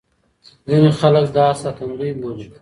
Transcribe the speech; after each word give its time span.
ځينې 0.67 0.91
خلک 0.99 1.25
دا 1.37 1.45
ساتندوی 1.61 2.11
بولي. 2.19 2.45